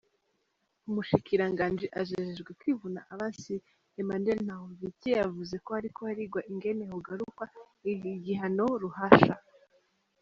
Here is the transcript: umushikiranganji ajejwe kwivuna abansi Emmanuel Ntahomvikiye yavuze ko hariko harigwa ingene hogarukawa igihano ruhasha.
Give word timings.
umushikiranganji 0.87 1.85
ajejwe 1.99 2.49
kwivuna 2.59 2.99
abansi 3.13 3.53
Emmanuel 4.01 4.39
Ntahomvikiye 4.45 5.13
yavuze 5.21 5.55
ko 5.63 5.69
hariko 5.77 5.99
harigwa 6.09 6.41
ingene 6.51 6.83
hogarukawa 6.91 7.47
igihano 7.91 8.65
ruhasha. 8.81 9.33